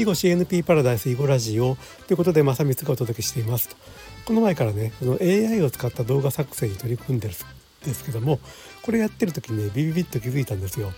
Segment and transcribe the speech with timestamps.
[0.00, 1.76] 囲碁 CNP パラダイス囲碁ラジオ
[2.06, 3.76] ということで正光がお届けしています
[4.24, 7.36] この前からねその AI を使った動画作成に取り組んでるん
[7.84, 8.38] ですけども
[8.82, 10.90] これやってる時にねビビビッと気づいたんですよ。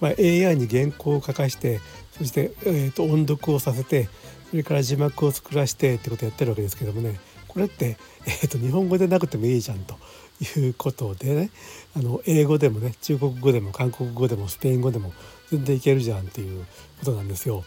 [0.00, 1.78] まあ、AI に原稿を書かして
[2.18, 4.08] そして、えーと、音読をさせて
[4.50, 9.96] それから字幕を作らせてってことをやってるわけですけどもねこれって、えーと日本語でなくてもいいじゃんと
[10.58, 11.50] いうことでね
[11.94, 15.12] あの英語でもね中国語でも韓国語でもスペイン語でも
[15.52, 16.66] 全然いけるじゃんっていう
[16.98, 17.62] ことなんですよ。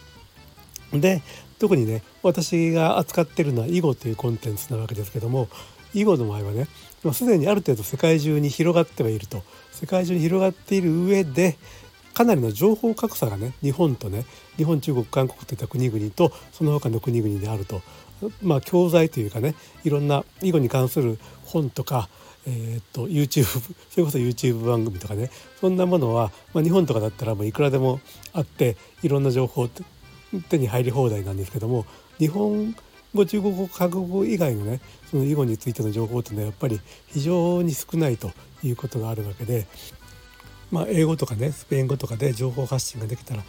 [1.00, 1.22] で
[1.58, 5.48] 特にね私が扱ってるのは囲碁というコンテンツなわけですけども
[5.92, 6.68] 囲碁の場合はね
[7.12, 9.42] すでにある程度世界中に広がってはいると。
[9.74, 11.56] 世界中に広がっている上で
[12.14, 14.24] かなりの情報格差がね日本とね
[14.56, 17.82] 日本中国韓国といった国々とその他の国々であると。
[18.40, 22.08] まあ教材というかねいろんな囲碁に関する本とか
[22.46, 23.44] えー、っと YouTube
[23.90, 25.30] それこそ YouTube 番組とかね
[25.60, 28.00] そんなものは、まあ、日本とかだったらもういくらでも
[28.32, 29.68] あっていろんな情報
[30.42, 31.86] 手に入り放題なんですけども
[32.18, 32.74] 日本
[33.14, 39.66] 語中国語韓国語以外のねその囲碁についての情報っていうのはやっぱり非常に少ないということがあるわけで、
[40.70, 43.42] まあ、英語とかねスペイン語とかで情報発信ができたら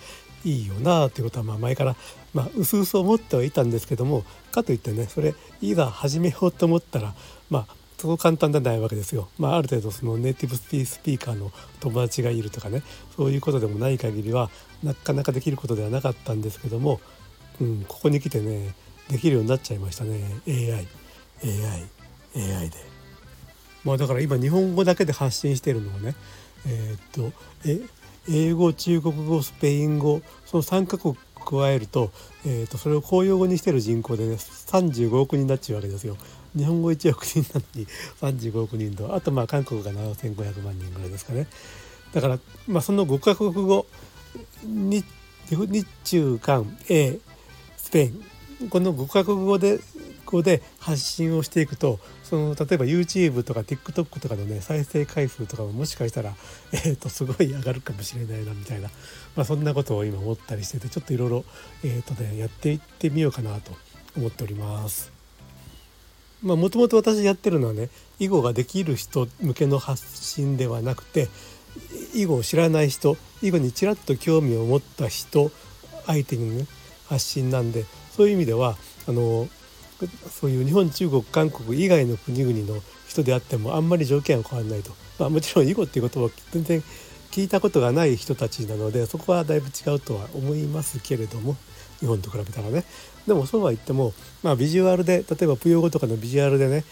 [0.44, 1.96] いいよなということはまあ前から
[2.34, 7.16] まあ薄々思ってはいたんですけどもかといってねそれいざ始めようと思ったら
[7.50, 9.30] まあそう簡単ではないわけですよ。
[9.40, 10.62] まあ、ある程度そのネイティブス
[11.02, 12.84] ピーカーの友達がいるとかね
[13.16, 14.52] そういうことでもない限りは
[14.84, 17.02] なかなかできることではなかったんですけども、
[17.60, 18.76] うん、ここに来てね
[19.10, 20.86] できるようになっちゃいましたね AIAIAI
[22.70, 22.96] で。
[23.84, 26.16] まあだから今日本語だけで発信してるのはね
[26.68, 27.34] えー、っと
[27.66, 27.82] え
[28.30, 32.12] 英語中国語スペイン語その3カ国加えると,、
[32.46, 36.18] えー、とそれを公用語にしてる人口でね35億人になっちゃうわけですよ。
[36.56, 37.88] 日本語1億人なのに
[38.22, 41.48] 35億人とあとまあ韓国が7500万人ぐらいですかね。
[42.14, 43.86] だから、まあ、その5カ国語
[44.64, 45.06] 日
[46.04, 47.20] 中韓英
[47.78, 49.80] スペインこの5カ国語で
[50.26, 56.34] 語で発信をしていくとその例えば YouTube とか TikTok とかのね再生回数とかももしかしたら、
[56.74, 58.90] えー、とすごい上がるかもしれないなみたいな、
[59.36, 61.46] まあ、そんなことを今思ったりしててちょっといろいろ
[61.84, 63.72] えとねやっていってみようかなと
[64.18, 65.15] 思っております。
[66.46, 67.90] まあもともと私やってるのはね
[68.20, 71.28] 囲碁ができる人向けの発信ではなくて
[72.14, 75.52] 囲碁を知らない人囲碁にちらっと興味を持った人
[76.06, 76.68] 相手にね
[77.08, 77.86] 発信なんで
[78.16, 79.48] そういう意味ではあの
[80.30, 86.84] そういう日本中国韓国以外の国々の人であってもあんまり条件は変わらないと、まあ、もちろん囲碁っていうことは全然
[87.36, 91.58] 聞いたことがない人たちなのでそこはだいぶ違うとは思いますけれども
[92.00, 92.86] 日本と比べたらね
[93.28, 96.86] でもそうは言っても、まあ、ビジュアルで例えばプヨ語とかのビジュアルでね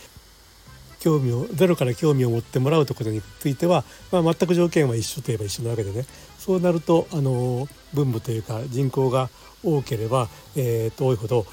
[0.99, 6.05] 興味をゼロから興味を持ってもらうところについては、まあ、全く条件は一緒といえば一緒なわけでね
[6.37, 9.29] そうなるとあの分母というか人口が
[9.63, 10.27] 多ければ、
[10.57, 11.45] えー、と多いほど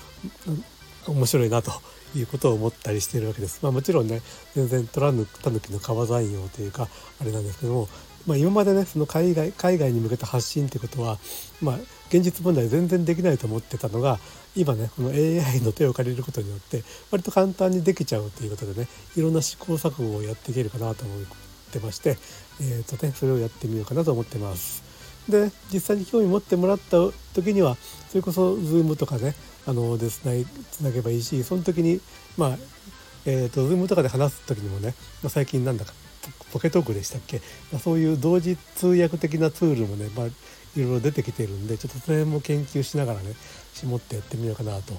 [1.06, 1.70] 面白いなと
[2.16, 3.60] いうことを思ったりしているわけです。
[3.62, 4.20] まあ、もちろんね
[4.56, 6.88] 全然取らぬタヌキの川山用というか
[7.20, 7.88] あれなんですけども、
[8.26, 11.18] まあ、今までねその海外海外に向けた発信ってことは、
[11.62, 11.76] まあ、
[12.08, 14.18] 現実問題全然できないと思ってたのが
[14.56, 21.24] 今ねこの AI の手を借りることによって割と簡単にできちゃうということでねいろんな試行錯誤をやっていけるかなと思っ
[21.72, 22.18] てまして、
[22.60, 24.82] えーとね、それをやってみようかなと思ってます。
[25.28, 26.96] で実際に興味持ってもらった
[27.34, 27.76] 時には
[28.08, 29.34] それこそ Zoom とかね
[29.66, 30.32] あのでつな
[30.72, 32.00] つなげばいいしその時に
[32.36, 32.58] まあ
[33.26, 35.92] えーと、Zoom とかで話す時にもね、まあ、最近なんだか
[36.52, 37.40] ポケトークでしたっけ、
[37.72, 40.30] まあ、そういう同時通訳的なツールもね、まあ、い
[40.76, 43.34] ろいろ出てきてるんでちょっとそれも研究しながらね
[43.74, 44.94] 絞ってやってみようかなと。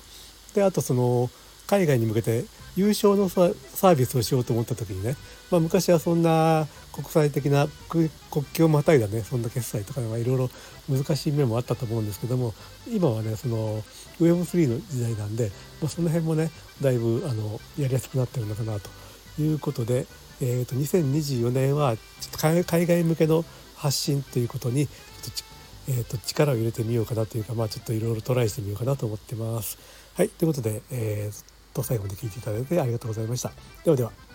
[0.54, 1.30] であとその
[1.68, 2.44] 海外に向けて
[2.76, 5.16] 優勝のサービスをしようと思った時にね、
[5.50, 8.10] まあ、昔はそんな国際的な国
[8.54, 10.50] 境をまたいだねそんな決済とかいろいろ
[10.90, 12.54] 難しい面もあったと思うんですけども
[12.90, 13.82] 今はねその
[14.20, 15.52] Web3 の時代なんで、
[15.82, 16.52] まあ、その辺もね
[16.82, 18.90] だいぶあのやりやすくなってるのかなと
[19.42, 20.06] いうことで、
[20.42, 25.52] えー、と2024年はちょっと海外向けの発信ということにちょっと
[25.88, 29.78] えーと、力を入れてみようかなというか、まあ、ちょっといろいろトライしてみようかなと思ってます。
[30.16, 33.52] はいということで、えー、と最後まで聞いていただいてありがとうございました。
[33.84, 34.31] ではでは。